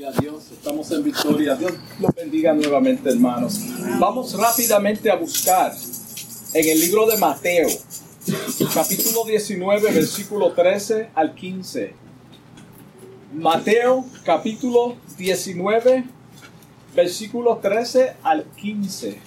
[0.00, 1.54] Gloria a Dios, estamos en victoria.
[1.56, 3.60] Dios los bendiga nuevamente, hermanos.
[3.98, 5.74] Vamos rápidamente a buscar
[6.54, 7.68] en el libro de Mateo,
[8.72, 11.92] capítulo 19, versículo 13 al 15.
[13.34, 16.04] Mateo, capítulo 19,
[16.96, 19.18] versículo 13 al 15.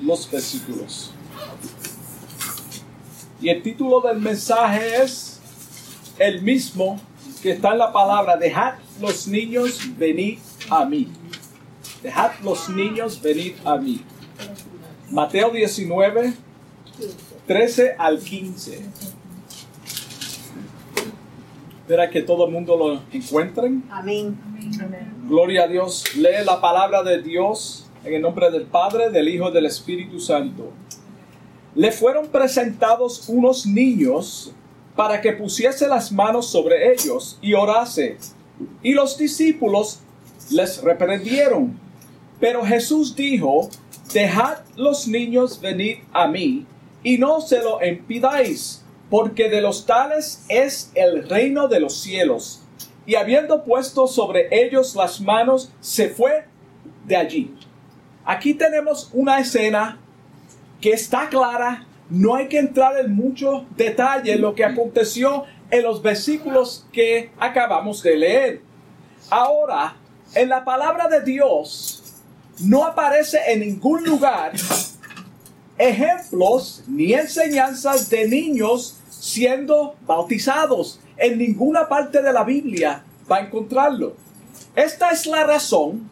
[0.00, 1.12] Los versículos.
[3.40, 5.38] Y el título del mensaje es
[6.18, 7.00] el mismo
[7.40, 10.38] que está en la palabra, dejad los niños venir
[10.68, 11.08] a mí.
[12.02, 14.02] Dejad los niños venir a mí.
[15.10, 16.34] Mateo 19,
[17.46, 18.80] 13 al 15.
[21.80, 23.84] Espera que todo el mundo lo encuentren.
[23.90, 24.38] Amén.
[25.28, 26.04] Gloria a Dios.
[26.16, 30.20] Lee la palabra de Dios en el nombre del Padre, del Hijo y del Espíritu
[30.20, 30.70] Santo.
[31.74, 34.52] Le fueron presentados unos niños
[34.96, 38.18] para que pusiese las manos sobre ellos y orase.
[38.82, 40.00] Y los discípulos
[40.50, 41.78] les reprendieron.
[42.38, 43.68] Pero Jesús dijo,
[44.12, 46.66] dejad los niños venir a mí
[47.02, 52.62] y no se lo impidáis, porque de los tales es el reino de los cielos.
[53.06, 56.44] Y habiendo puesto sobre ellos las manos, se fue
[57.06, 57.54] de allí.
[58.24, 59.98] Aquí tenemos una escena
[60.80, 65.82] que está clara, no hay que entrar en mucho detalle en lo que aconteció en
[65.82, 68.62] los versículos que acabamos de leer.
[69.30, 69.96] Ahora,
[70.34, 72.02] en la palabra de Dios
[72.60, 74.52] no aparece en ningún lugar
[75.78, 81.00] ejemplos ni enseñanzas de niños siendo bautizados.
[81.16, 84.16] En ninguna parte de la Biblia va a encontrarlo.
[84.74, 86.10] Esta es la razón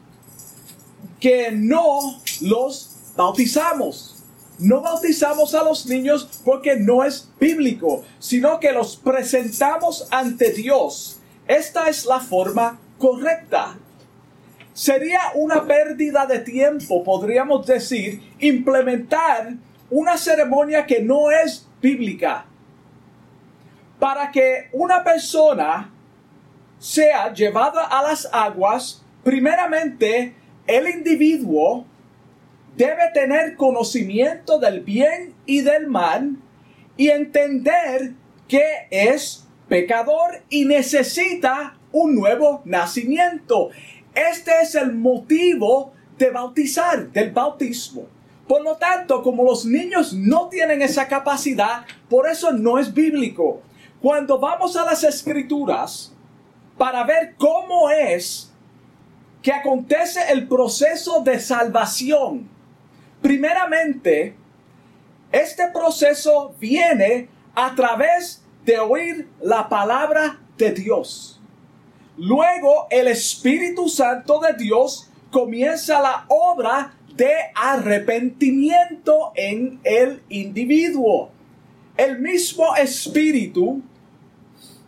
[1.21, 4.18] que no los bautizamos.
[4.59, 11.21] No bautizamos a los niños porque no es bíblico, sino que los presentamos ante Dios.
[11.47, 13.79] Esta es la forma correcta.
[14.73, 19.55] Sería una pérdida de tiempo, podríamos decir, implementar
[19.91, 22.45] una ceremonia que no es bíblica.
[23.99, 25.93] Para que una persona
[26.79, 30.35] sea llevada a las aguas, primeramente
[30.67, 31.85] el individuo
[32.79, 36.37] debe tener conocimiento del bien y del mal
[36.97, 38.13] y entender
[38.47, 43.71] que es pecador y necesita un nuevo nacimiento.
[44.15, 48.07] Este es el motivo de bautizar, del bautismo.
[48.47, 53.61] Por lo tanto, como los niños no tienen esa capacidad, por eso no es bíblico.
[54.01, 56.15] Cuando vamos a las escrituras
[56.79, 58.53] para ver cómo es
[59.43, 62.57] que acontece el proceso de salvación,
[63.21, 64.35] primeramente,
[65.33, 71.41] este proceso viene a través de oír la palabra de Dios.
[72.17, 81.31] Luego el Espíritu Santo de Dios comienza la obra de arrepentimiento en el individuo.
[81.97, 83.83] El mismo Espíritu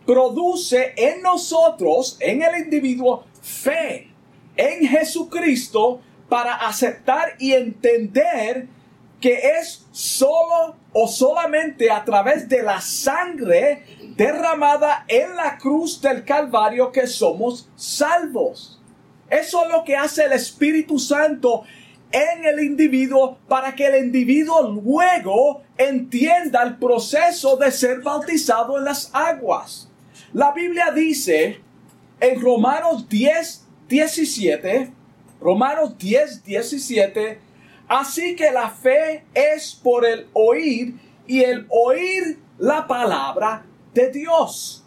[0.05, 4.11] produce en nosotros, en el individuo, fe
[4.55, 8.65] en Jesucristo para aceptar y entender
[9.19, 13.83] que es solo o solamente a través de la sangre
[14.15, 18.81] derramada en la cruz del Calvario que somos salvos.
[19.29, 21.63] Eso es lo que hace el Espíritu Santo
[22.13, 28.85] en el individuo para que el individuo luego entienda el proceso de ser bautizado en
[28.85, 29.89] las aguas.
[30.31, 31.59] La Biblia dice
[32.21, 35.00] en Romanos 10, 17,
[35.41, 37.39] Romanos 10, 17,
[37.87, 40.93] así que la fe es por el oír
[41.25, 44.85] y el oír la palabra de Dios.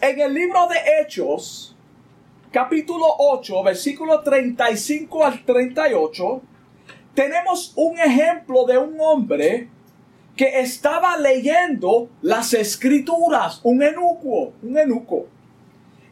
[0.00, 1.76] En el libro de Hechos,
[2.50, 6.40] capítulo 8, versículo 35 al 38,
[7.12, 9.68] tenemos un ejemplo de un hombre
[10.34, 15.26] que estaba leyendo las escrituras, un enuco, un enuco.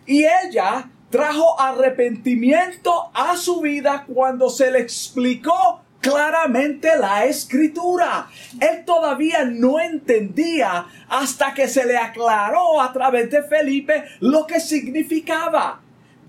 [0.05, 8.29] Y ella trajo arrepentimiento a su vida cuando se le explicó claramente la escritura.
[8.59, 14.59] Él todavía no entendía hasta que se le aclaró a través de Felipe lo que
[14.59, 15.81] significaba.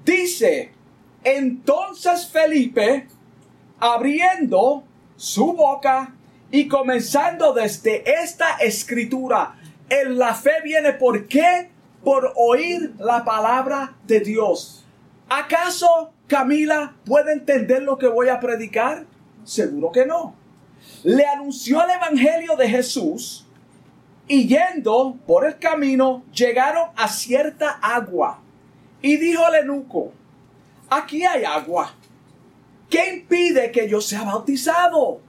[0.03, 0.73] Dice,
[1.23, 3.07] entonces Felipe,
[3.79, 4.83] abriendo
[5.15, 6.13] su boca
[6.51, 9.55] y comenzando desde esta escritura,
[9.87, 11.72] en la fe viene por qué?
[12.03, 14.85] Por oír la palabra de Dios.
[15.29, 19.05] ¿Acaso Camila puede entender lo que voy a predicar?
[19.43, 20.35] Seguro que no.
[21.03, 23.47] Le anunció el Evangelio de Jesús
[24.27, 28.41] y yendo por el camino llegaron a cierta agua.
[29.01, 30.11] Y dijo el eunuco,
[30.89, 31.93] aquí hay agua.
[32.89, 35.19] ¿Qué impide que yo sea bautizado?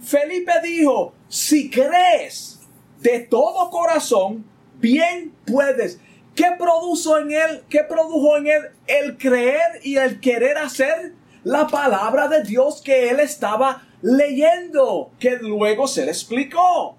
[0.00, 2.60] Felipe dijo, si crees
[3.00, 4.44] de todo corazón,
[4.80, 6.00] bien puedes.
[6.34, 7.62] ¿Qué produjo en él?
[7.68, 11.12] ¿Qué produjo en él el creer y el querer hacer
[11.44, 16.96] la palabra de Dios que él estaba leyendo, que luego se le explicó?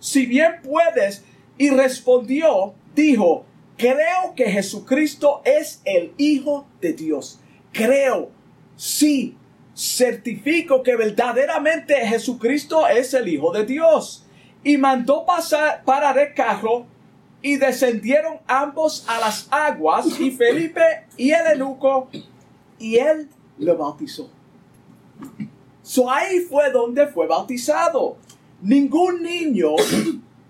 [0.00, 1.24] Si bien puedes,
[1.60, 3.44] y respondió, dijo,
[3.76, 7.38] creo que Jesucristo es el Hijo de Dios.
[7.70, 8.30] Creo,
[8.76, 9.36] sí,
[9.76, 14.24] certifico que verdaderamente Jesucristo es el Hijo de Dios.
[14.64, 16.86] Y mandó pasar, parar el carro
[17.42, 22.08] y descendieron ambos a las aguas y Felipe y el eunuco
[22.78, 23.28] y él
[23.58, 24.30] lo bautizó.
[25.82, 28.16] So ahí fue donde fue bautizado.
[28.62, 29.70] Ningún niño,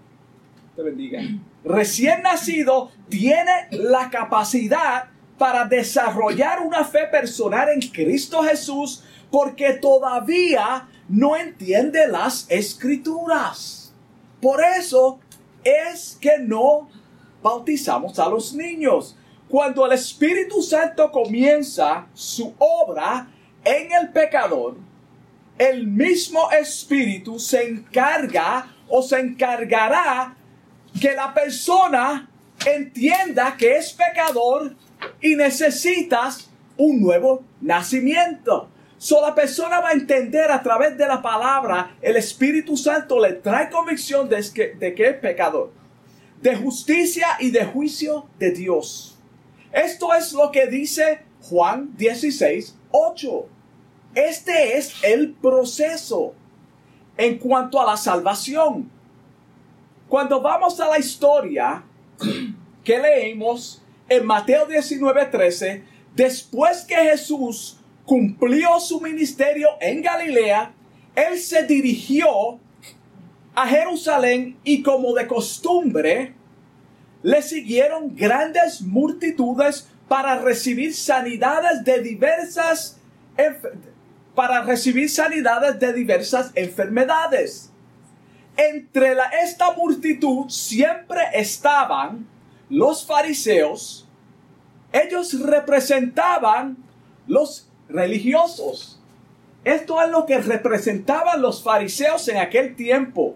[0.76, 1.22] te bendiga,
[1.64, 5.04] recién nacido tiene la capacidad
[5.38, 13.94] para desarrollar una fe personal en Cristo Jesús porque todavía no entiende las escrituras.
[14.40, 15.20] Por eso
[15.64, 16.88] es que no
[17.42, 19.16] bautizamos a los niños.
[19.48, 23.28] Cuando el Espíritu Santo comienza su obra
[23.64, 24.76] en el pecador,
[25.58, 30.36] el mismo Espíritu se encarga o se encargará
[31.00, 32.28] que la persona
[32.64, 34.74] entienda que es pecador
[35.20, 38.68] y necesitas un nuevo nacimiento.
[39.02, 43.32] So la persona va a entender a través de la palabra, el Espíritu Santo le
[43.32, 44.44] trae convicción de
[44.94, 45.72] que, es pecador,
[46.42, 49.16] de justicia y de juicio de Dios.
[49.72, 53.46] Esto es lo que dice Juan 16, 8.
[54.16, 56.34] Este es el proceso
[57.16, 58.90] en cuanto a la salvación.
[60.10, 61.82] Cuando vamos a la historia
[62.84, 63.80] que leímos
[64.10, 67.79] en Mateo 19, 13, después que Jesús
[68.10, 70.74] cumplió su ministerio en Galilea,
[71.14, 72.58] él se dirigió
[73.54, 76.34] a Jerusalén y como de costumbre,
[77.22, 82.98] le siguieron grandes multitudes para recibir sanidades de diversas
[84.34, 87.70] para recibir sanidades de diversas enfermedades.
[88.56, 92.26] Entre esta multitud siempre estaban
[92.68, 94.08] los fariseos.
[94.92, 96.76] Ellos representaban
[97.28, 99.00] los religiosos.
[99.64, 103.34] Esto es lo que representaban los fariseos en aquel tiempo,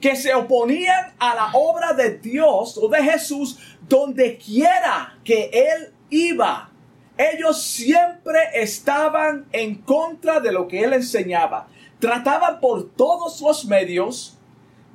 [0.00, 3.58] que se oponían a la obra de Dios o de Jesús
[3.88, 6.70] donde quiera que Él iba.
[7.18, 11.68] Ellos siempre estaban en contra de lo que Él enseñaba.
[11.98, 14.38] Trataban por todos los medios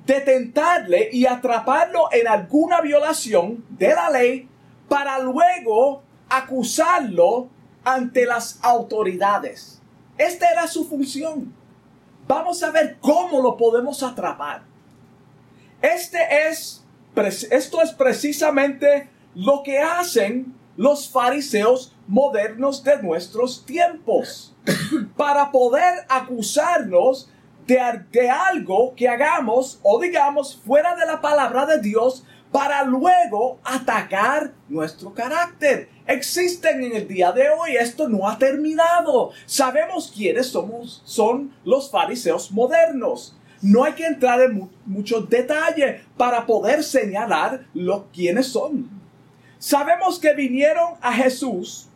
[0.06, 4.48] de tentarle y atraparlo en alguna violación de la ley
[4.88, 7.50] para luego acusarlo
[7.84, 9.82] ante las autoridades.
[10.18, 11.54] Esta era su función.
[12.28, 14.64] Vamos a ver cómo lo podemos atrapar.
[15.82, 16.84] Este es,
[17.50, 24.56] esto es precisamente lo que hacen los fariseos modernos de nuestros tiempos
[25.18, 27.30] para poder acusarnos
[27.68, 27.80] de,
[28.12, 34.54] de, algo que hagamos o digamos fuera de la palabra de Dios para luego atacar
[34.68, 35.90] nuestro carácter.
[36.06, 39.32] Existen en el día de hoy, esto no ha terminado.
[39.46, 43.36] Sabemos quiénes somos, son los fariseos modernos.
[43.62, 48.90] No hay que entrar en muchos detalles para poder señalar lo quiénes son.
[49.60, 51.88] Sabemos que vinieron a Jesús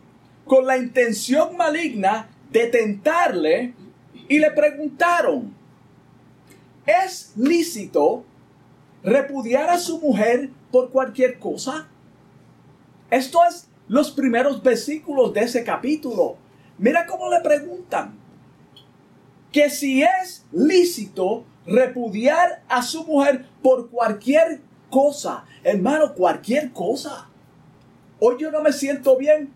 [0.46, 3.74] con la intención maligna de tentarle
[4.28, 5.52] y le preguntaron,
[6.86, 8.24] ¿es lícito
[9.06, 11.88] repudiar a su mujer por cualquier cosa?
[13.08, 16.36] Esto es los primeros versículos de ese capítulo.
[16.76, 18.18] Mira cómo le preguntan
[19.52, 24.60] que si es lícito repudiar a su mujer por cualquier
[24.90, 25.44] cosa.
[25.62, 27.28] Hermano, cualquier cosa.
[28.18, 29.52] Hoy yo no me siento bien,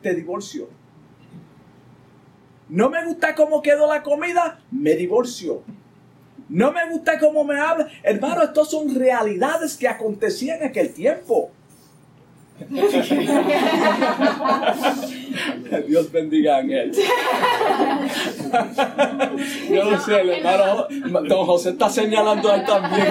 [0.00, 0.68] te divorcio.
[2.70, 5.62] No me gusta cómo quedó la comida, me divorcio.
[6.54, 7.88] No me gusta cómo me habla.
[8.04, 11.50] Hermano, estas son realidades que acontecían en aquel tiempo.
[15.88, 16.92] Dios bendiga a él.
[19.68, 20.86] Yo no sé, el hermano
[21.28, 23.08] Don José está señalando a él también.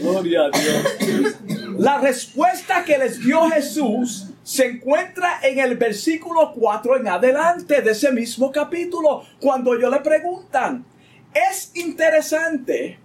[0.00, 0.84] Gloria a Dios.
[1.78, 7.90] La respuesta que les dio Jesús se encuentra en el versículo 4 en adelante de
[7.90, 10.84] ese mismo capítulo, cuando ellos le preguntan.
[11.32, 12.98] Es interesante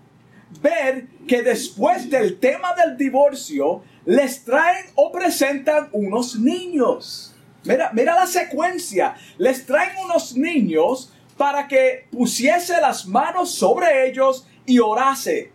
[0.61, 7.33] ver que después del tema del divorcio, les traen o presentan unos niños.
[7.63, 9.15] Mira, mira la secuencia.
[9.37, 15.51] Les traen unos niños para que pusiese las manos sobre ellos y orase.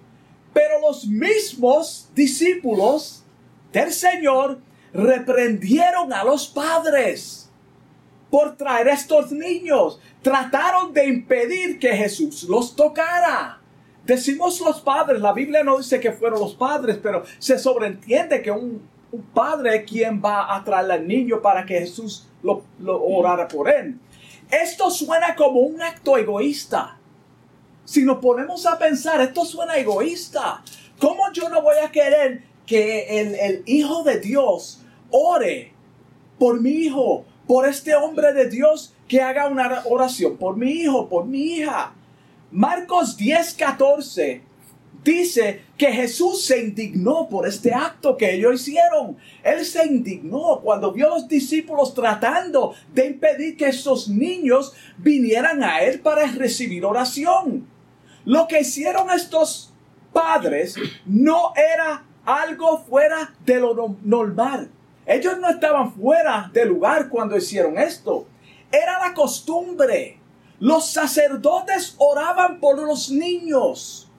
[0.55, 3.23] Pero los mismos discípulos
[3.73, 4.61] del Señor
[4.95, 7.51] reprendieron a los padres
[8.31, 10.01] por traer estos niños.
[10.23, 13.61] Trataron de impedir que Jesús los tocara.
[14.07, 18.51] Decimos los padres, la Biblia no dice que fueron los padres, pero se sobreentiende que
[18.51, 18.95] un,
[19.33, 23.99] padre es quien va a traer al niño para que Jesús lo, orara por él.
[24.51, 26.99] Esto suena como un acto egoísta.
[27.85, 30.63] Si nos ponemos a pensar, esto suena egoísta.
[30.99, 34.84] ¿Cómo yo no voy a querer que el Hijo de Dios
[35.15, 35.73] ore
[36.39, 41.09] por mi hijo, por este hombre de Dios que haga una oración por mi hijo,
[41.09, 41.95] por mi hija?
[42.51, 44.43] Marcos 10, 14
[45.05, 49.17] dice que Jesús se indignó por este acto que ellos hicieron.
[49.43, 55.63] Él se indignó cuando vio a los discípulos tratando de impedir que esos niños vinieran
[55.63, 57.69] a Él para recibir oración.
[58.25, 59.73] Lo que hicieron estos
[60.13, 64.71] padres no era algo fuera de lo normal.
[65.07, 68.27] Ellos no estaban fuera de lugar cuando hicieron esto.
[68.71, 70.19] Era la costumbre.
[70.61, 74.11] Los sacerdotes oraban por los niños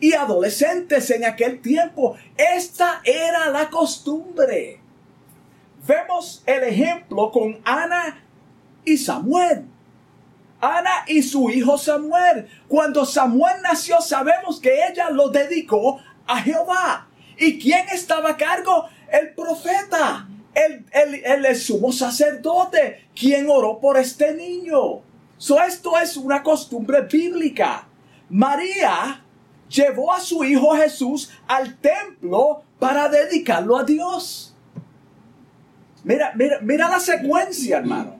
[0.00, 2.16] y adolescentes en aquel tiempo.
[2.36, 4.80] Esta era la costumbre.
[5.86, 8.22] Vemos el ejemplo con Ana
[8.84, 9.66] y Samuel.
[10.60, 12.48] Ana y su hijo Samuel.
[12.68, 17.06] Cuando Samuel nació sabemos que ella lo dedicó a Jehová.
[17.38, 18.86] ¿Y quién estaba a cargo?
[19.10, 25.02] El profeta, el, el, el sumo sacerdote, quien oró por este niño.
[25.36, 27.86] So, esto es una costumbre bíblica.
[28.28, 29.24] María
[29.68, 34.54] llevó a su hijo Jesús al templo para dedicarlo a Dios.
[36.04, 38.18] Mira, mira, mira la secuencia, hermano.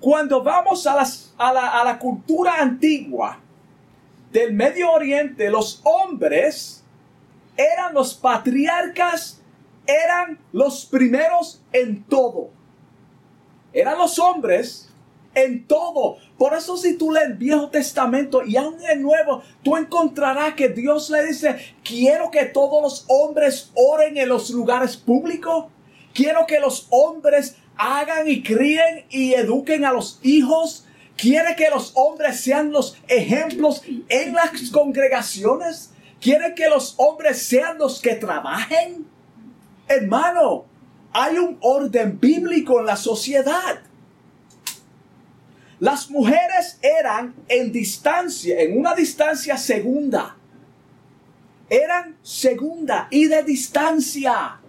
[0.00, 1.00] Cuando vamos a,
[1.38, 3.38] a, la, a la cultura antigua
[4.32, 6.82] del Medio Oriente, los hombres
[7.56, 9.41] eran los patriarcas,
[9.86, 12.50] eran los primeros en todo.
[13.72, 14.92] Eran los hombres
[15.34, 16.18] en todo.
[16.36, 20.68] Por eso si tú lees el Viejo Testamento y aún el Nuevo, tú encontrarás que
[20.68, 25.66] Dios le dice, quiero que todos los hombres oren en los lugares públicos.
[26.12, 30.86] Quiero que los hombres hagan y críen y eduquen a los hijos.
[31.16, 35.90] Quiere que los hombres sean los ejemplos en las congregaciones.
[36.20, 39.11] Quiere que los hombres sean los que trabajen.
[39.88, 40.64] Hermano,
[41.12, 43.80] hay un orden bíblico en la sociedad.
[45.80, 50.36] Las mujeres eran en distancia, en una distancia segunda.
[51.68, 54.60] Eran segunda y de distancia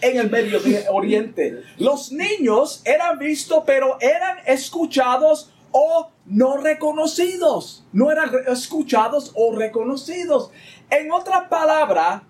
[0.00, 1.62] en el Medio Oriente.
[1.78, 7.84] Los niños eran vistos, pero eran escuchados o no reconocidos.
[7.92, 10.50] No eran escuchados o reconocidos.
[10.90, 12.24] En otra palabra,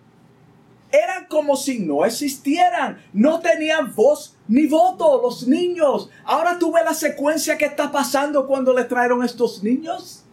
[1.03, 3.03] eran como si no existieran.
[3.12, 6.11] No tenían voz ni voto los niños.
[6.25, 10.25] Ahora tú ves la secuencia que está pasando cuando les trajeron estos niños.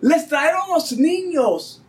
[0.00, 1.82] Les trajeron los niños.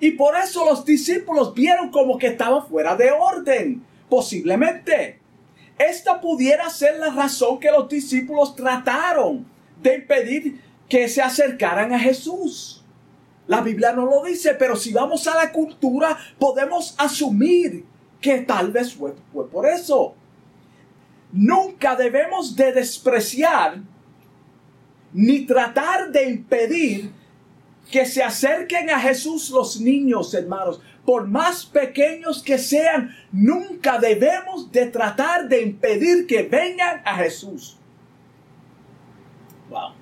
[0.00, 3.84] Y por eso los discípulos vieron como que estaba fuera de orden.
[4.08, 5.20] Posiblemente.
[5.78, 9.46] Esta pudiera ser la razón que los discípulos trataron
[9.82, 12.81] de impedir que se acercaran a Jesús.
[13.46, 17.84] La Biblia no lo dice, pero si vamos a la cultura podemos asumir
[18.20, 20.14] que tal vez fue, por eso.
[21.32, 23.80] Nunca debemos de despreciar
[25.12, 27.12] ni tratar de impedir
[27.90, 30.80] que se acerquen a Jesús los niños, hermanos.
[31.04, 37.76] Por más pequeños que sean, nunca debemos de tratar de impedir que vengan a Jesús.
[39.68, 39.94] Wow.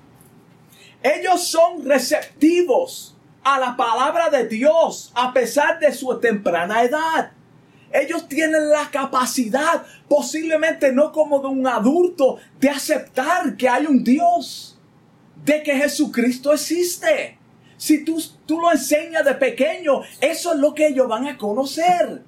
[1.01, 7.31] Ellos son receptivos a la palabra de Dios a pesar de su temprana edad.
[7.93, 14.03] Ellos tienen la capacidad, posiblemente no como de un adulto, de aceptar que hay un
[14.03, 14.79] Dios,
[15.43, 17.37] de que Jesucristo existe.
[17.75, 22.23] Si tú, tú lo enseñas de pequeño, eso es lo que ellos van a conocer.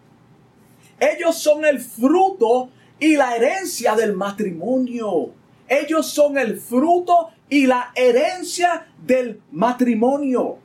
[1.00, 5.30] Ellos son el fruto y la herencia del matrimonio.
[5.68, 10.63] Ellos son el fruto y la herencia del matrimonio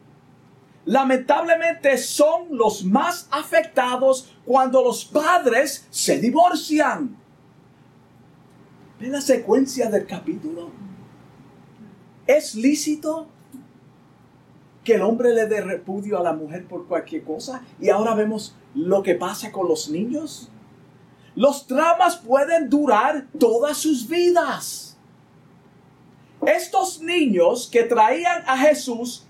[0.88, 7.14] lamentablemente son los más afectados cuando los padres se divorcian.
[8.98, 10.70] Ve la secuencia del capítulo.
[12.26, 13.28] Es lícito
[14.82, 17.62] que el hombre le dé repudio a la mujer por cualquier cosa.
[17.78, 20.50] Y ahora vemos lo que pasa con los niños.
[21.34, 24.96] Los traumas pueden durar todas sus vidas.
[26.46, 29.27] Estos niños que traían a Jesús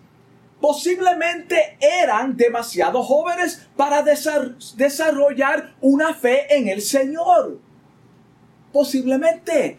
[0.61, 7.61] posiblemente eran demasiado jóvenes para desarrollar una fe en el Señor.
[8.73, 9.79] Posiblemente.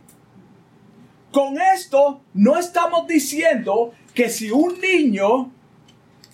[1.31, 5.51] Con esto no estamos diciendo que si un niño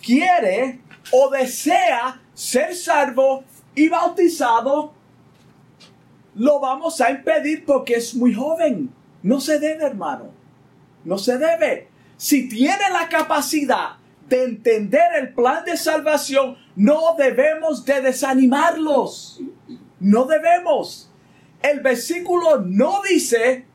[0.02, 0.80] quiere
[1.12, 3.44] o desea ser salvo
[3.76, 4.94] y bautizado,
[6.36, 8.90] lo vamos a impedir porque es muy joven.
[9.22, 10.32] No se debe, hermano.
[11.04, 11.90] No se debe.
[12.16, 13.98] Si tiene la capacidad
[14.30, 19.42] de entender el plan de salvación, no debemos de desanimarlos.
[20.00, 21.12] No debemos.
[21.62, 23.66] El versículo no dice,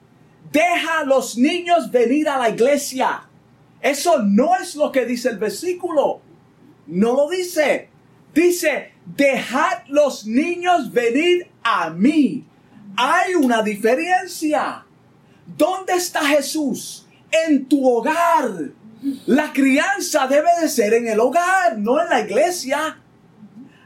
[0.53, 3.29] deja a los niños venir a la iglesia.
[3.81, 6.21] Eso no es lo que dice el versículo.
[6.87, 7.89] No lo dice.
[8.35, 12.45] Dice, dejad los niños venir a mí.
[12.97, 14.85] Hay una diferencia.
[15.47, 17.07] ¿Dónde está Jesús?
[17.47, 18.73] En tu hogar.
[19.27, 22.99] La crianza debe de ser en el hogar, no en la iglesia.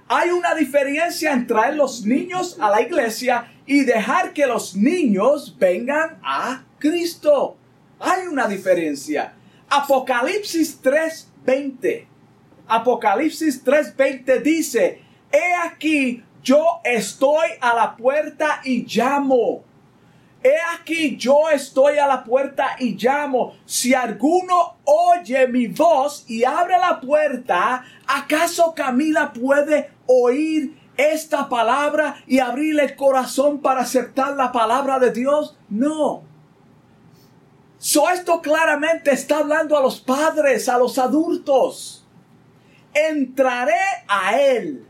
[0.09, 5.57] Hay una diferencia en traer los niños a la iglesia y dejar que los niños
[5.59, 7.57] vengan a Cristo.
[8.01, 9.35] Hay una diferencia.
[9.69, 12.07] Apocalipsis 3:20.
[12.67, 15.01] Apocalipsis 3:20 dice,
[15.33, 19.65] he aquí, yo estoy a la puerta y llamo.
[20.45, 23.57] He aquí yo estoy a la puerta y llamo.
[23.65, 32.17] Si alguno oye mi voz y abre la puerta, ¿acaso Camila puede oír esta palabra
[32.27, 35.57] y abrirle el corazón para aceptar la palabra de Dios?
[35.71, 36.25] No.
[37.79, 42.05] So esto claramente está hablando a los padres, a los adultos.
[42.93, 44.87] Entraré a Él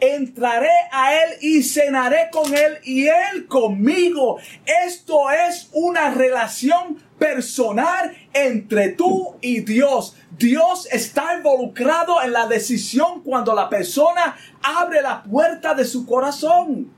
[0.00, 4.38] entraré a Él y cenaré con Él y Él conmigo.
[4.86, 10.16] Esto es una relación personal entre tú y Dios.
[10.36, 16.90] Dios está involucrado en la decisión cuando la persona abre la puerta de su corazón.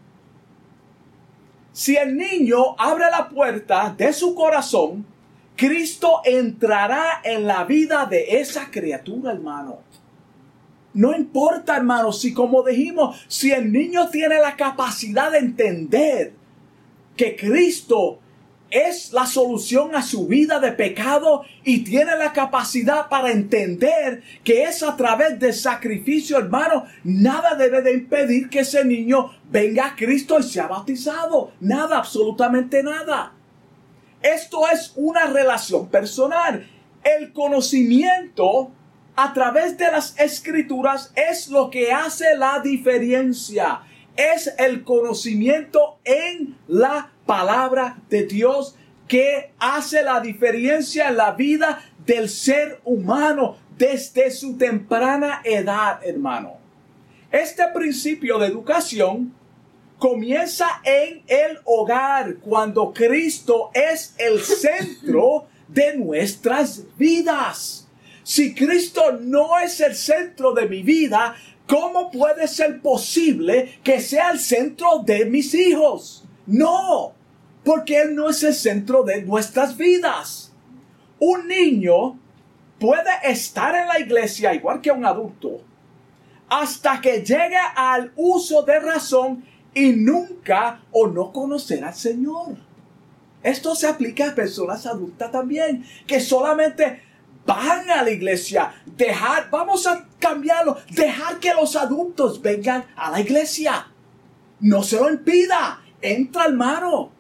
[1.73, 5.07] Si el niño abre la puerta de su corazón,
[5.57, 9.81] Cristo entrará en la vida de esa criatura, hermano.
[10.95, 16.35] No importa, hermano, si como dijimos, si el niño tiene la capacidad de entender
[17.17, 18.19] que Cristo
[18.73, 24.65] es la solución a su vida de pecado y tiene la capacidad para entender que
[24.65, 29.97] es a través del sacrificio, hermano, nada debe de impedir que ese niño venga a
[29.97, 31.53] Cristo y sea bautizado.
[31.61, 33.35] Nada, absolutamente nada.
[34.23, 36.67] Esto es una relación personal.
[37.05, 38.71] El conocimiento
[39.17, 43.83] a través de las escrituras es lo que hace la diferencia.
[44.17, 48.77] Es el conocimiento en la palabra de Dios
[49.09, 56.55] que hace la diferencia en la vida del ser humano desde su temprana edad, hermano.
[57.31, 59.35] Este principio de educación
[59.99, 67.82] comienza en el hogar cuando Cristo es el centro de nuestras vidas.
[68.23, 71.35] Si Cristo no es el centro de mi vida,
[71.67, 76.25] ¿cómo puede ser posible que sea el centro de mis hijos?
[76.47, 77.13] No,
[77.65, 80.53] porque Él no es el centro de nuestras vidas.
[81.19, 82.19] Un niño
[82.79, 85.63] puede estar en la iglesia igual que un adulto
[86.53, 89.43] hasta que llegue al uso de razón
[89.75, 92.57] y nunca o no conocer al Señor.
[93.43, 97.01] Esto se aplica a personas adultas también, que solamente
[97.47, 103.21] van a la iglesia, dejar, vamos a cambiarlo, dejar que los adultos vengan a la
[103.21, 103.89] iglesia.
[104.61, 107.11] No se lo impida, entra hermano.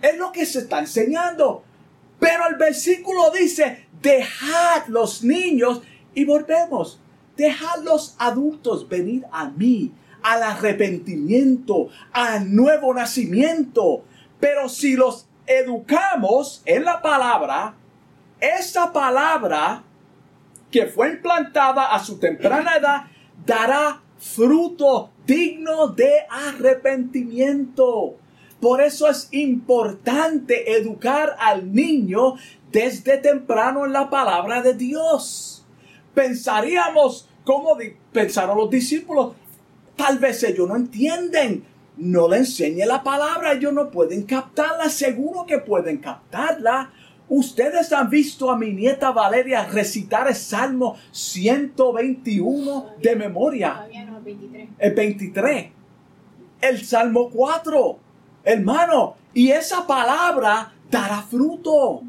[0.00, 1.62] Es lo que se está enseñando.
[2.18, 5.82] Pero el versículo dice, dejad los niños
[6.14, 7.00] y volvemos.
[7.36, 9.92] Dejad los adultos venir a mí,
[10.22, 14.04] al arrepentimiento, al nuevo nacimiento.
[14.38, 17.74] Pero si los educamos en la palabra,
[18.40, 19.82] esa palabra
[20.70, 23.02] que fue implantada a su temprana edad
[23.44, 28.16] dará fruto digno de arrepentimiento.
[28.60, 32.34] Por eso es importante educar al niño
[32.70, 35.64] desde temprano en la palabra de Dios.
[36.14, 37.76] Pensaríamos, como
[38.12, 39.34] pensaron los discípulos,
[39.96, 41.64] tal vez ellos no entienden,
[41.96, 46.90] no le enseñe la palabra, ellos no pueden captarla, seguro que pueden captarla,
[47.30, 53.74] Ustedes han visto a mi nieta Valeria recitar el Salmo 121 de memoria.
[53.74, 54.68] Todavía no, 23.
[54.76, 55.66] El 23.
[56.60, 57.98] El Salmo 4.
[58.42, 62.02] Hermano, y esa palabra dará fruto.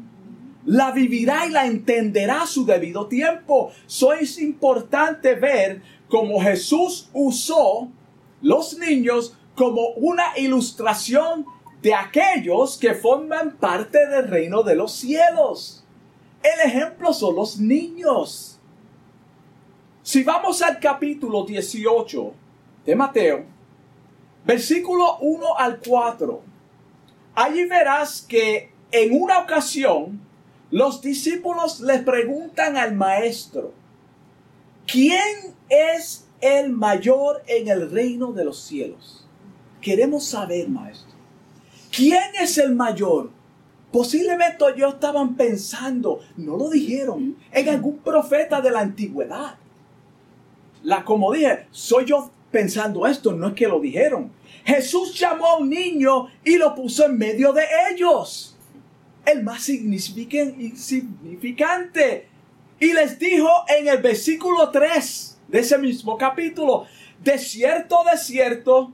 [0.66, 3.70] La vivirá y la entenderá a su debido tiempo.
[3.86, 7.88] So es importante ver cómo Jesús usó
[8.40, 11.46] los niños como una ilustración
[11.82, 15.84] de aquellos que forman parte del reino de los cielos.
[16.40, 18.60] El ejemplo son los niños.
[20.02, 22.32] Si vamos al capítulo 18
[22.86, 23.44] de Mateo,
[24.44, 26.42] versículo 1 al 4,
[27.34, 30.20] allí verás que en una ocasión
[30.70, 33.72] los discípulos le preguntan al maestro,
[34.86, 39.26] ¿quién es el mayor en el reino de los cielos?
[39.80, 41.11] Queremos saber, maestro.
[41.94, 43.30] ¿Quién es el mayor?
[43.92, 49.56] Posiblemente ellos estaban pensando, no lo dijeron, en algún profeta de la antigüedad.
[50.82, 54.32] La, como dije, soy yo pensando esto, no es que lo dijeron.
[54.64, 58.56] Jesús llamó a un niño y lo puso en medio de ellos.
[59.26, 62.28] El más significan- insignificante.
[62.80, 66.86] Y les dijo en el versículo 3 de ese mismo capítulo,
[67.22, 68.92] de cierto, de cierto,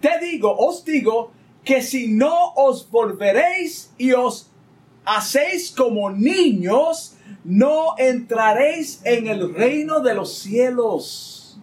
[0.00, 1.30] te digo, os digo,
[1.66, 4.48] que si no os volveréis y os
[5.04, 11.58] hacéis como niños, no entraréis en el reino de los cielos.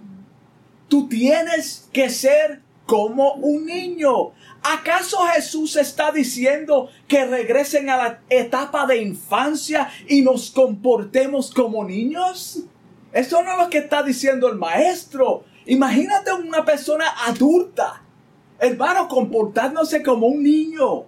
[0.89, 4.33] Tú tienes que ser como un niño.
[4.61, 11.85] ¿Acaso Jesús está diciendo que regresen a la etapa de infancia y nos comportemos como
[11.85, 12.59] niños?
[13.13, 15.45] Eso no es lo que está diciendo el maestro.
[15.65, 18.02] Imagínate una persona adulta,
[18.67, 21.04] hermano, comportándose como un niño.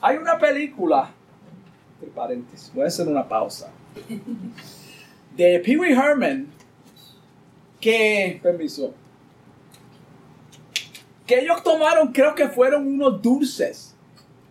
[0.00, 1.10] Hay una película,
[1.94, 3.70] entre paréntesis, voy a hacer una pausa,
[5.36, 6.48] de Pee Wee Herman,
[7.80, 8.92] que, permiso,
[11.26, 13.94] que ellos tomaron, creo que fueron unos dulces,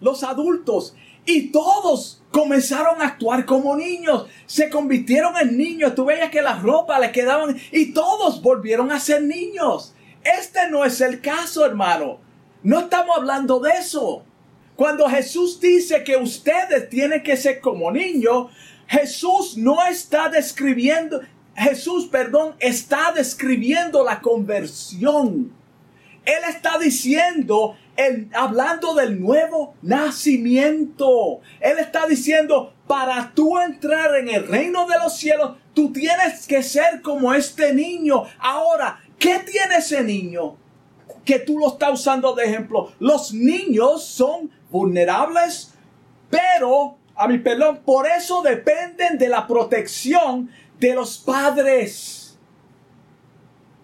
[0.02, 0.95] los adultos,
[1.26, 6.62] y todos comenzaron a actuar como niños, se convirtieron en niños, tú veías que las
[6.62, 9.95] ropas les quedaban, y todos volvieron a ser niños.
[10.25, 12.19] Este no es el caso, hermano.
[12.63, 14.23] No estamos hablando de eso.
[14.75, 18.47] Cuando Jesús dice que ustedes tienen que ser como niños,
[18.88, 21.21] Jesús no está describiendo,
[21.55, 25.53] Jesús, perdón, está describiendo la conversión.
[26.25, 31.39] Él está diciendo, el- hablando del nuevo nacimiento.
[31.59, 36.63] Él está diciendo, para tú entrar en el reino de los cielos, tú tienes que
[36.63, 38.23] ser como este niño.
[38.39, 40.58] Ahora, ¿qué tiene ese niño?
[41.23, 42.91] Que tú lo estás usando de ejemplo.
[42.99, 45.73] Los niños son vulnerables,
[46.30, 50.49] pero, a mi perdón, por eso dependen de la protección
[50.80, 52.25] de los padres.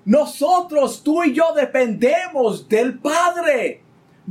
[0.06, 3.84] Nosotros, tú y yo dependemos del Padre.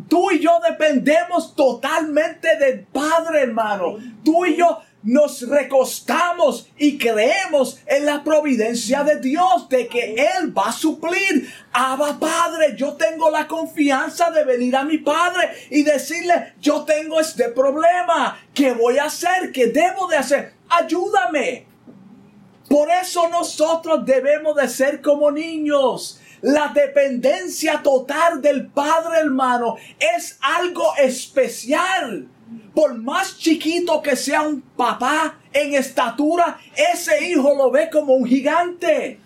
[0.08, 3.96] Tú y yo dependemos totalmente del Padre, hermano.
[4.24, 10.56] Tú y yo nos recostamos y creemos en la providencia de Dios, de que Él
[10.56, 11.52] va a suplir.
[11.72, 17.20] Abba Padre, yo tengo la confianza de venir a mi Padre y decirle, yo tengo
[17.20, 18.38] este problema.
[18.52, 19.52] ¿Qué voy a hacer?
[19.52, 20.54] ¿Qué debo de hacer?
[20.68, 21.66] Ayúdame.
[22.68, 26.20] Por eso nosotros debemos de ser como niños.
[26.42, 32.28] La dependencia total del Padre, hermano, es algo especial.
[32.74, 36.58] Por más chiquito que sea un papá en estatura,
[36.92, 39.20] ese hijo lo ve como un gigante.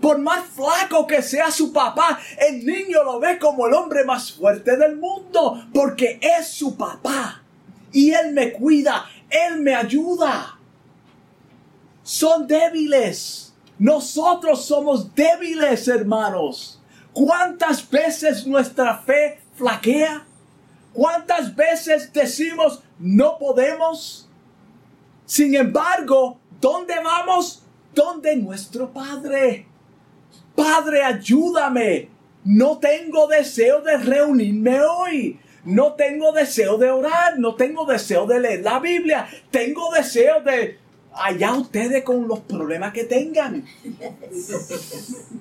[0.00, 4.32] Por más flaco que sea su papá, el niño lo ve como el hombre más
[4.32, 7.42] fuerte del mundo, porque es su papá.
[7.92, 10.58] Y él me cuida, él me ayuda
[12.08, 13.47] son débiles.
[13.78, 16.80] Nosotros somos débiles, hermanos.
[17.12, 20.24] ¿Cuántas veces nuestra fe flaquea?
[20.92, 24.28] ¿Cuántas veces decimos no podemos?
[25.24, 27.62] Sin embargo, ¿dónde vamos?
[27.94, 29.66] Donde nuestro Padre.
[30.56, 32.08] Padre, ayúdame.
[32.44, 35.38] No tengo deseo de reunirme hoy.
[35.64, 37.38] No tengo deseo de orar.
[37.38, 39.28] No tengo deseo de leer la Biblia.
[39.50, 40.78] Tengo deseo de
[41.18, 43.64] allá ustedes con los problemas que tengan.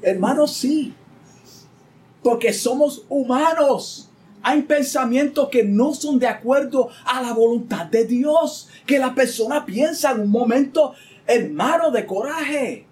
[0.01, 0.93] Hermanos, sí.
[2.23, 4.09] Porque somos humanos.
[4.41, 8.69] Hay pensamientos que no son de acuerdo a la voluntad de Dios.
[8.85, 10.93] Que la persona piensa en un momento,
[11.25, 12.85] hermano, de coraje.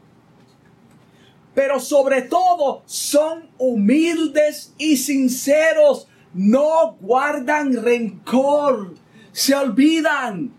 [1.54, 6.08] Pero sobre todo son humildes y sinceros.
[6.34, 8.96] No guardan rencor.
[9.32, 10.54] Se olvidan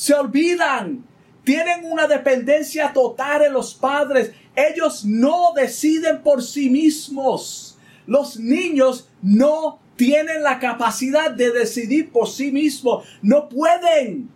[0.00, 1.04] se olvidan,
[1.44, 4.32] tienen una dependencia total en los padres.
[4.54, 7.78] Ellos no deciden por sí mismos.
[8.06, 13.04] Los niños no tienen la capacidad de decidir por sí mismos.
[13.22, 14.30] No pueden.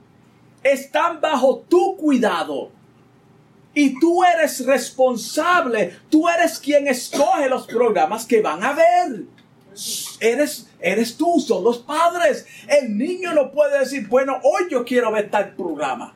[0.62, 2.70] Están bajo tu cuidado.
[3.74, 5.96] Y tú eres responsable.
[6.08, 9.24] Tú eres quien escoge los programas que van a ver.
[10.20, 12.46] Eres, eres tú, son los padres.
[12.68, 16.14] El niño no puede decir, bueno, hoy yo quiero ver tal programa.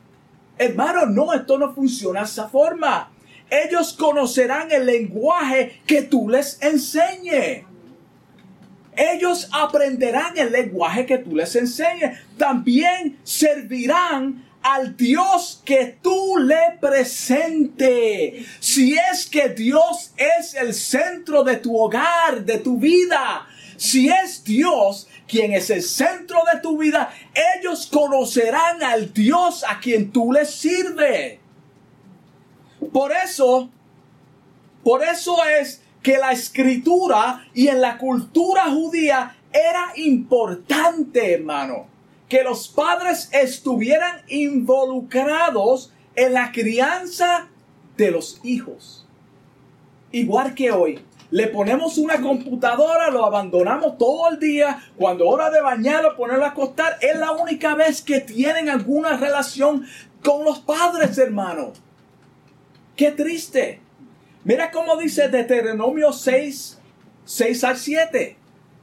[0.59, 3.11] Hermano, no, esto no funciona de esa forma.
[3.51, 7.65] Ellos conocerán el lenguaje que tú les enseñes.
[8.95, 12.19] Ellos aprenderán el lenguaje que tú les enseñes.
[12.37, 18.45] También servirán al Dios que tú le presente.
[18.59, 24.43] Si es que Dios es el centro de tu hogar, de tu vida, si es
[24.43, 27.13] Dios quien es el centro de tu vida,
[27.59, 31.39] ellos conocerán al Dios a quien tú les sirves.
[32.93, 33.71] Por eso,
[34.83, 42.43] por eso es que la escritura y en la cultura judía era importante, hermano que
[42.43, 47.49] los padres estuvieran involucrados en la crianza
[47.97, 49.07] de los hijos.
[50.13, 55.61] Igual que hoy, le ponemos una computadora, lo abandonamos todo el día, cuando hora de
[55.61, 59.85] bañarlo, ponerlo a acostar, es la única vez que tienen alguna relación
[60.23, 61.73] con los padres, hermano.
[62.97, 63.81] Qué triste.
[64.45, 66.79] Mira cómo dice Deuteronomio 6,
[67.25, 68.37] 6 al 7.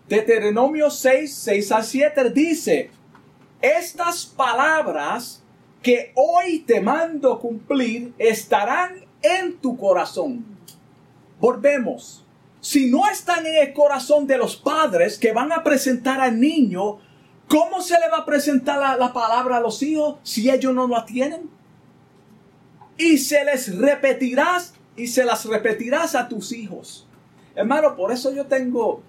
[0.07, 2.91] Deuteronomio 6, 6 al 7 dice,
[3.61, 5.41] estas palabras
[5.81, 10.45] que hoy te mando cumplir estarán en tu corazón.
[11.39, 12.24] Volvemos.
[12.65, 16.97] Si no están en el corazón de los padres que van a presentar al niño,
[17.47, 20.87] ¿cómo se le va a presentar la, la palabra a los hijos si ellos no
[20.87, 21.47] la tienen?
[22.97, 27.07] Y se les repetirás y se las repetirás a tus hijos.
[27.53, 29.03] Hermano, por eso yo tengo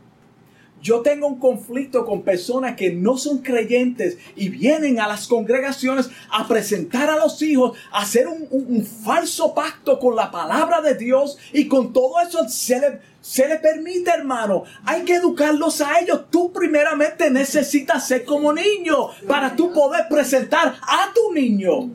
[0.87, 6.09] yo tengo un conflicto con personas que no son creyentes y vienen a las congregaciones
[6.31, 11.39] a presentar a los hijos, a hacer un, falso pacto con la palabra de Dios
[11.53, 14.63] y con todo eso se le, se le permite, hermano.
[14.85, 16.31] Hay que educarlos a ellos.
[16.31, 21.91] Tú primeramente necesitas ser como niño para tú poder presentar a tu niño.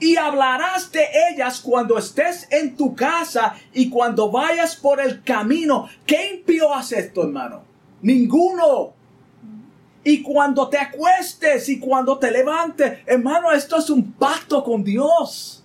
[0.00, 5.88] Y hablarás de ellas cuando estés en tu casa y cuando vayas por el camino.
[6.04, 7.71] ¿Qué impío hace esto, hermano?
[8.02, 8.92] Ninguno.
[10.04, 15.64] Y cuando te acuestes y cuando te levantes, hermano, esto es un pacto con Dios.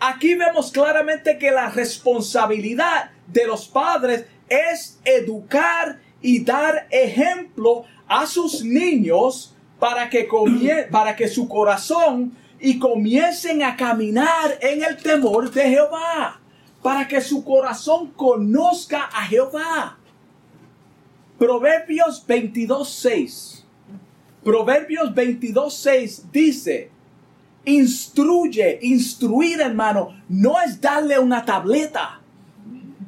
[0.00, 8.26] Aquí vemos claramente que la responsabilidad de los padres es educar y dar ejemplo a
[8.26, 10.28] sus niños para que,
[10.90, 16.40] para que su corazón y comiencen a caminar en el temor de Jehová.
[16.82, 19.98] Para que su corazón conozca a Jehová.
[21.38, 23.64] Proverbios 22.6.
[24.44, 26.90] Proverbios 22.6 dice,
[27.64, 32.20] instruye, instruir hermano, no es darle una tableta.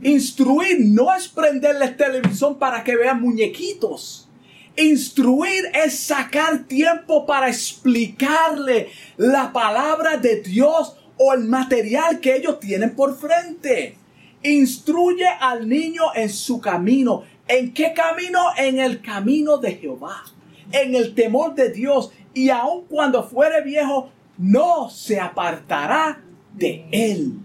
[0.03, 4.29] Instruir no es prenderle televisión para que vean muñequitos.
[4.77, 12.61] Instruir es sacar tiempo para explicarle la palabra de Dios o el material que ellos
[12.61, 13.97] tienen por frente.
[14.43, 17.25] Instruye al niño en su camino.
[17.49, 18.41] ¿En qué camino?
[18.57, 20.25] En el camino de Jehová,
[20.73, 22.11] en el temor de Dios.
[22.35, 26.21] Y aun cuando fuere viejo, no se apartará
[26.53, 27.39] de él.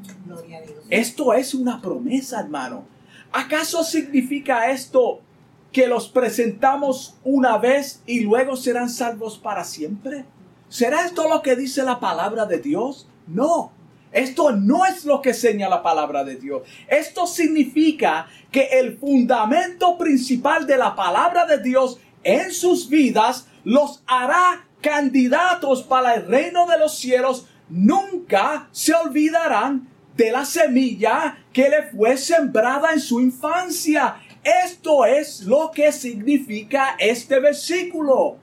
[0.89, 2.85] Esto es una promesa, hermano.
[3.31, 5.21] ¿Acaso significa esto
[5.71, 10.25] que los presentamos una vez y luego serán salvos para siempre?
[10.67, 13.07] ¿Será esto lo que dice la palabra de Dios?
[13.27, 13.71] No.
[14.11, 16.63] Esto no es lo que señala la palabra de Dios.
[16.87, 24.03] Esto significa que el fundamento principal de la palabra de Dios en sus vidas los
[24.07, 27.47] hará candidatos para el reino de los cielos.
[27.69, 34.17] Nunca se olvidarán de la semilla que le fue sembrada en su infancia.
[34.43, 38.37] Esto es lo que significa este versículo.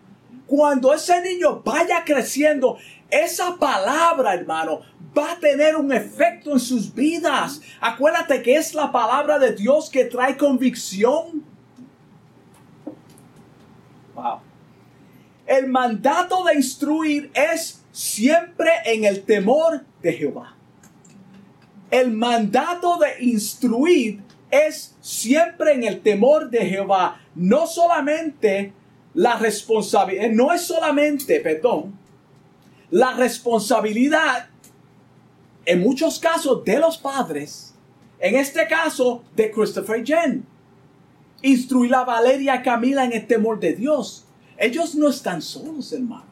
[0.47, 2.79] Cuando ese niño vaya creciendo,
[3.11, 4.81] esa palabra, hermano,
[5.19, 7.61] va a tener un efecto en sus vidas.
[7.81, 11.45] Acuérdate que es la palabra de Dios que trae convicción.
[14.15, 14.41] Wow.
[15.47, 20.55] El mandato de instruir es siempre en el temor de Jehová.
[21.91, 27.21] El mandato de instruir es siempre en el temor de Jehová.
[27.35, 28.73] No solamente
[29.15, 31.99] la responsabilidad, no es solamente, perdón,
[32.91, 34.49] la responsabilidad,
[35.69, 37.75] en muchos casos, de los padres,
[38.19, 40.47] en este caso, de Christopher Jen.
[41.43, 44.25] Instruir a Valeria y Camila en el temor de Dios.
[44.57, 46.25] Ellos no están solos, hermano.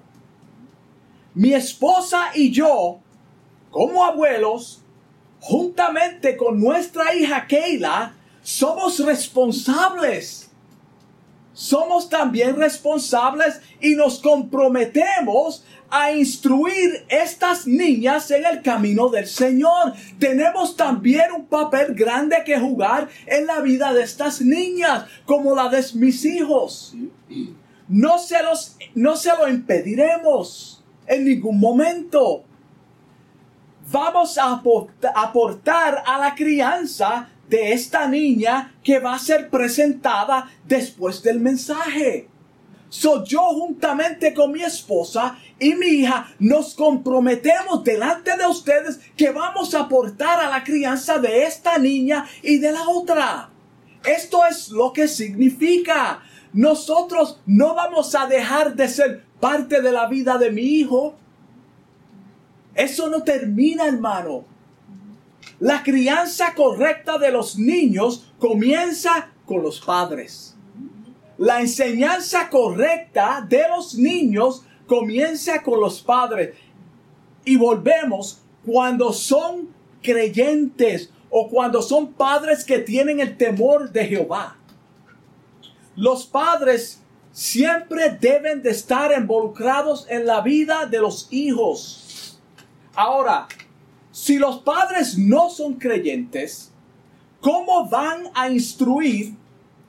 [1.34, 2.98] Mi esposa y yo,
[3.70, 4.80] como abuelos,
[5.40, 10.46] juntamente con nuestra hija Keila, somos responsables
[11.56, 19.94] somos también responsables y nos comprometemos a instruir estas niñas en el camino del Señor.
[20.18, 25.68] Tenemos también un papel grande que jugar en la vida de estas niñas, como la
[25.68, 26.94] de mis hijos.
[27.88, 32.44] No se, los, no se lo impediremos en ningún momento.
[33.90, 34.60] Vamos a
[35.14, 42.28] aportar a la crianza de esta niña que va a ser presentada después del mensaje.
[42.98, 49.28] So yo juntamente con mi esposa y mi hija nos comprometemos delante de ustedes que
[49.32, 53.50] vamos a aportar a la crianza de esta niña y de la otra.
[54.02, 56.22] Esto es lo que significa.
[56.54, 61.16] Nosotros no vamos a dejar de ser parte de la vida de mi hijo.
[62.74, 64.46] Eso no termina, hermano.
[65.60, 70.55] La crianza correcta de los niños comienza con los padres.
[71.38, 76.54] La enseñanza correcta de los niños comienza con los padres.
[77.44, 79.68] Y volvemos cuando son
[80.02, 84.56] creyentes o cuando son padres que tienen el temor de Jehová.
[85.94, 92.40] Los padres siempre deben de estar involucrados en la vida de los hijos.
[92.94, 93.46] Ahora,
[94.10, 96.72] si los padres no son creyentes,
[97.40, 99.34] ¿cómo van a instruir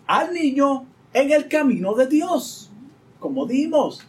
[0.05, 0.85] al niño
[1.17, 2.69] en el camino de Dios?
[3.19, 4.01] Como dimos,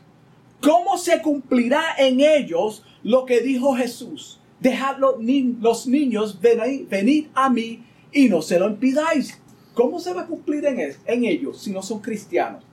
[0.60, 4.40] ¿cómo se cumplirá en ellos lo que dijo Jesús?
[4.60, 9.38] Dejad los niños venir, a mí y no se lo impidáis.
[9.72, 12.64] ¿Cómo se va a cumplir en, en ellos si no son cristianos?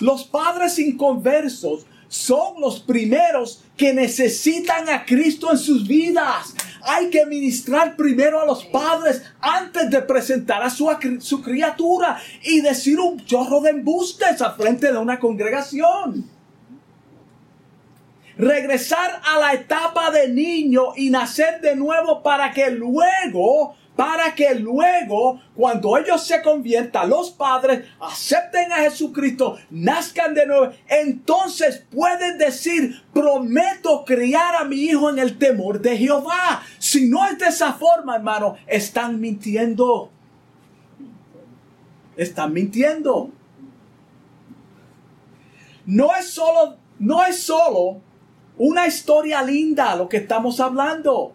[0.00, 6.54] Los padres inconversos son los primeros que necesitan a Cristo en sus vidas.
[6.84, 10.88] Hay que ministrar primero a los padres antes de presentar a su,
[11.20, 16.28] su criatura y decir un chorro de embustes a frente de una congregación.
[18.36, 24.54] Regresar a la etapa de niño y nacer de nuevo para que luego para que
[24.54, 32.38] luego, cuando ellos se conviertan, los padres acepten a Jesucristo, nazcan de nuevo, entonces pueden
[32.38, 36.62] decir, prometo criar a mi hijo en el temor de Jehová.
[36.78, 40.10] Si no es de esa forma, hermano, están mintiendo.
[42.16, 43.30] Están mintiendo.
[45.84, 48.00] No es solo, no es solo
[48.56, 51.34] una historia linda lo que estamos hablando.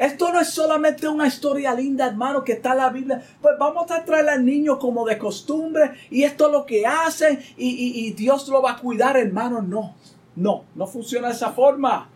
[0.00, 3.22] Esto no es solamente una historia linda, hermano, que está en la Biblia.
[3.42, 7.38] Pues vamos a traer al niño como de costumbre y esto es lo que hacen
[7.58, 9.60] y, Dios lo va a cuidar, hermano.
[9.60, 9.94] No,
[10.36, 12.08] no, no funciona de esa forma.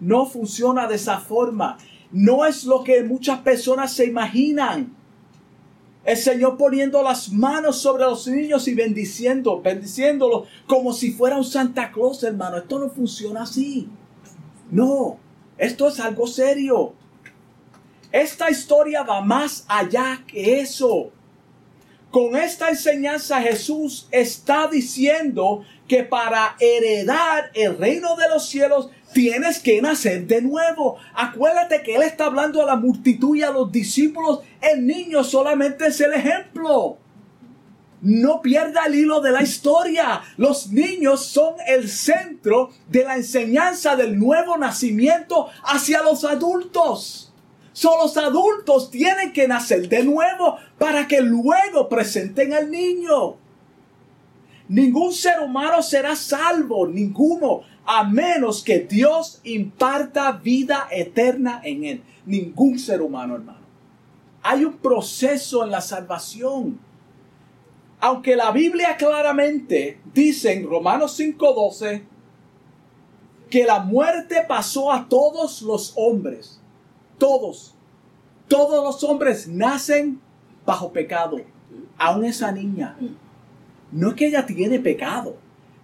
[0.00, 1.76] No funciona de esa forma.
[2.12, 4.96] No es lo que muchas personas se imaginan.
[6.06, 11.44] El Señor poniendo las manos sobre los niños y bendiciendo, bendiciéndolos como si fuera un
[11.44, 12.56] Santa Claus, hermano.
[12.56, 13.86] Esto no funciona así.
[14.70, 15.18] No,
[15.58, 16.94] esto es algo serio.
[18.12, 21.12] Esta historia va más allá que eso.
[22.10, 29.58] Con esta enseñanza Jesús está diciendo que para heredar el reino de los cielos tienes
[29.58, 30.96] que nacer de nuevo.
[31.14, 34.40] Acuérdate que Él está hablando a la multitud y a los discípulos.
[34.62, 36.96] El niño solamente es el ejemplo.
[38.00, 40.22] No pierda el hilo de la historia.
[40.38, 47.27] Los niños son el centro de la enseñanza del nuevo nacimiento hacia los adultos.
[47.78, 53.36] Son los adultos tienen que nacer de nuevo para que luego presenten al niño.
[54.66, 62.02] Ningún ser humano será salvo, ninguno, a menos que Dios imparta vida eterna en él.
[62.26, 63.64] Ningún ser humano, hermano.
[64.42, 66.80] Hay un proceso en la salvación.
[68.00, 72.02] Aunque la Biblia claramente dice en Romanos 5:12
[73.48, 76.57] que la muerte pasó a todos los hombres
[77.18, 77.74] todos,
[78.48, 80.20] todos los hombres nacen
[80.64, 81.40] bajo pecado.
[81.98, 82.96] Aún esa niña.
[83.92, 85.36] No es que ella tiene pecado.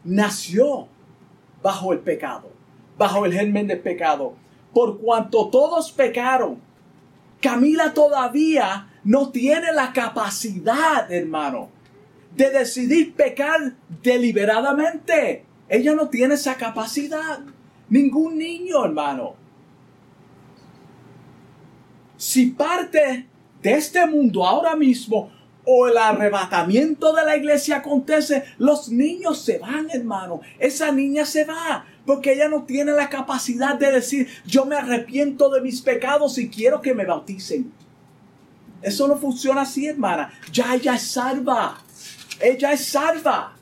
[0.05, 0.89] Nació
[1.63, 2.51] bajo el pecado.
[2.97, 4.35] Bajo el germen del pecado.
[4.73, 6.59] Por cuanto todos pecaron.
[7.41, 11.69] Camila todavía no tiene la capacidad, hermano,
[12.35, 15.45] de decidir pecar deliberadamente.
[15.69, 17.41] Ella no tiene esa capacidad.
[17.91, 19.44] Ningún niño, hermano.
[22.25, 23.29] Si parte
[23.61, 25.31] de este mundo ahora mismo
[25.67, 30.41] o el arrebatamiento de la iglesia acontece, los niños se van, hermano.
[30.59, 35.51] Esa niña se va porque ella no tiene la capacidad de decir, yo me arrepiento
[35.51, 37.71] de mis pecados y quiero que me bauticen.
[38.81, 40.33] Eso no funciona así, hermana.
[40.51, 41.77] Ya ella es salva.
[42.41, 43.55] Ella es salva.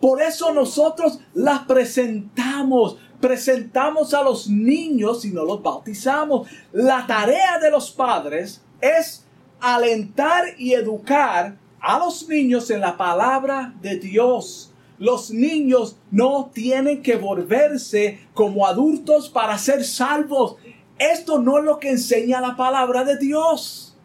[0.00, 2.96] Por eso nosotros la presentamos.
[3.20, 6.48] Presentamos a los niños y no los bautizamos.
[6.72, 9.24] La tarea de los padres es
[9.60, 14.72] alentar y educar a los niños en la palabra de Dios.
[14.98, 20.56] Los niños no tienen que volverse como adultos para ser salvos.
[20.98, 23.96] Esto no es lo que enseña la palabra de Dios.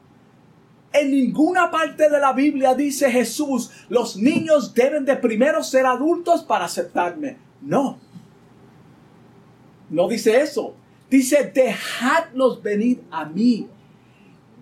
[0.94, 6.44] En ninguna parte de la Biblia dice Jesús, los niños deben de primero ser adultos
[6.44, 7.38] para aceptarme.
[7.62, 7.98] No.
[9.92, 10.74] No dice eso.
[11.10, 13.68] Dice, dejadlos venir a mí.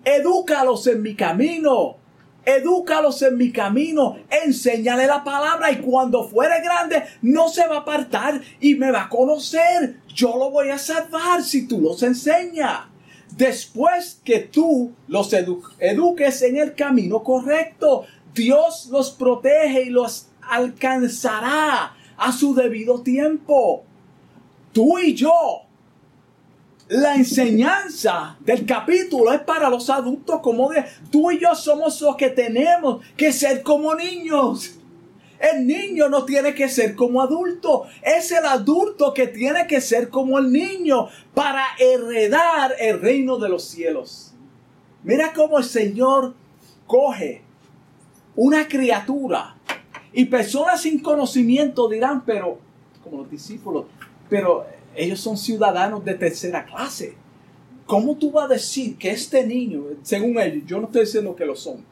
[0.04, 1.96] Edúcalos en mi camino.
[2.44, 4.18] Edúcalos en mi camino.
[4.44, 9.04] Enséñale la palabra y cuando fuere grande no se va a apartar y me va
[9.04, 9.96] a conocer.
[10.14, 12.90] Yo lo voy a salvar si tú los enseñas
[13.36, 18.04] después que tú los eduques en el camino correcto,
[18.34, 23.84] Dios los protege y los alcanzará a su debido tiempo.
[24.72, 25.62] Tú y yo.
[26.88, 32.16] La enseñanza del capítulo es para los adultos como de tú y yo somos los
[32.16, 34.72] que tenemos que ser como niños.
[35.38, 40.10] El niño no tiene que ser como adulto, es el adulto que tiene que ser
[40.10, 44.34] como el niño para heredar el reino de los cielos.
[45.04, 46.34] Mira cómo el Señor
[46.86, 47.42] coge
[48.34, 49.56] una criatura
[50.12, 52.58] y personas sin conocimiento dirán, pero,
[53.02, 53.86] como los discípulos,
[54.30, 54.66] pero
[54.96, 57.14] ellos son ciudadanos de tercera clase.
[57.84, 61.44] ¿Cómo tú vas a decir que este niño, según ellos, yo no estoy diciendo que
[61.44, 61.84] lo son,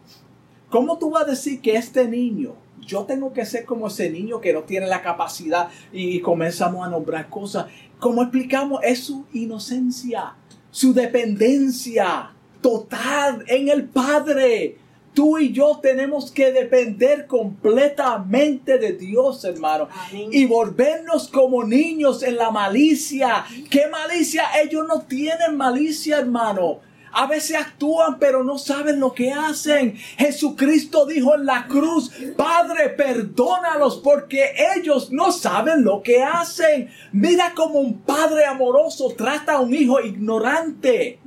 [0.70, 2.54] ¿cómo tú vas a decir que este niño
[2.88, 6.90] yo tengo que ser como ese niño que no tiene la capacidad y, comenzamos a
[6.90, 7.66] nombrar cosas.
[8.00, 10.34] Como explicamos, es su inocencia,
[10.70, 12.32] su dependencia
[12.62, 14.78] total en el Padre.
[15.18, 19.88] Tú y yo tenemos que depender completamente de Dios, hermano.
[20.30, 23.44] Y volvernos como niños en la malicia.
[23.68, 24.44] ¿Qué malicia?
[24.62, 26.78] Ellos no tienen malicia, hermano.
[27.10, 29.96] A veces actúan pero no saben lo que hacen.
[29.96, 36.90] Jesucristo dijo en la cruz, Padre, perdónalos porque ellos no saben lo que hacen.
[37.10, 41.18] Mira cómo un padre amoroso trata a un hijo ignorante.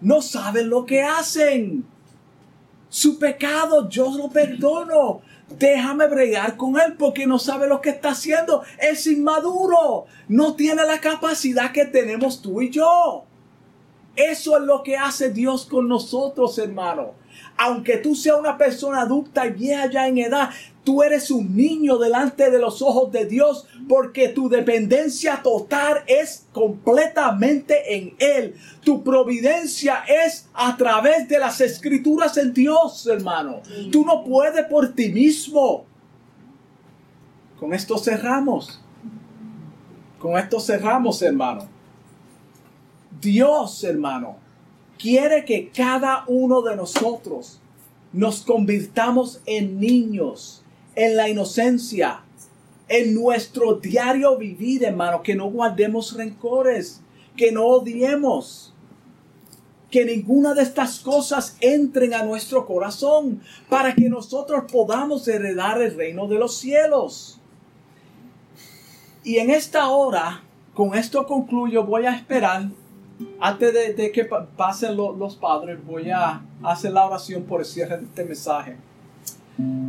[0.00, 1.84] No saben lo que hacen.
[2.90, 5.22] Su pecado yo lo perdono.
[5.48, 8.62] Déjame bregar con él porque no sabe lo que está haciendo.
[8.78, 10.06] Es inmaduro.
[10.28, 13.24] No tiene la capacidad que tenemos tú y yo.
[14.16, 17.12] Eso es lo que hace Dios con nosotros, hermano.
[17.56, 20.50] Aunque tú seas una persona adulta y vieja ya en edad,
[20.84, 26.46] tú eres un niño delante de los ojos de Dios porque tu dependencia total es
[26.52, 28.54] completamente en Él.
[28.82, 33.60] Tu providencia es a través de las escrituras en Dios, hermano.
[33.90, 35.84] Tú no puedes por ti mismo.
[37.58, 38.80] Con esto cerramos.
[40.18, 41.66] Con esto cerramos, hermano.
[43.20, 44.36] Dios, hermano,
[44.98, 47.60] quiere que cada uno de nosotros
[48.12, 50.59] nos convirtamos en niños,
[51.00, 52.20] en la inocencia,
[52.86, 57.00] en nuestro diario vivir, hermano, que no guardemos rencores,
[57.38, 58.74] que no odiemos,
[59.90, 63.40] que ninguna de estas cosas entren a nuestro corazón
[63.70, 67.40] para que nosotros podamos heredar el reino de los cielos.
[69.24, 70.42] Y en esta hora,
[70.74, 72.68] con esto concluyo, voy a esperar
[73.40, 78.04] antes de, que pasen los padres, voy a hacer la oración por el cierre de
[78.04, 78.89] este mensaje.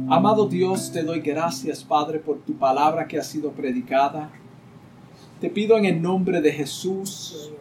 [0.10, 4.30] Amado Dios, te doy gracias, Padre, por tu palabra que ha sido predicada.
[5.40, 7.52] Te pido en el nombre de Jesús,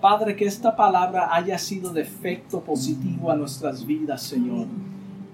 [0.00, 4.66] Padre, que esta palabra haya sido de efecto positivo a nuestras vidas, Señor.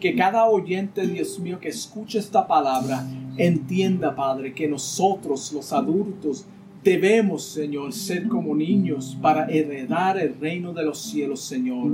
[0.01, 3.07] Que cada oyente, Dios mío, que escuche esta palabra,
[3.37, 6.47] entienda, Padre, que nosotros, los adultos,
[6.87, 11.91] Debemos, Señor, ser como niños para heredar el reino de los cielos, Señor.